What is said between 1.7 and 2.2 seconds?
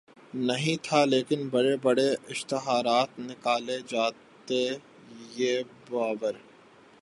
بڑے